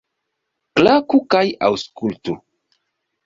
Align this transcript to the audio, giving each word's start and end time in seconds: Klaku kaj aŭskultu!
Klaku 0.79 1.19
kaj 1.35 1.43
aŭskultu! 1.67 2.37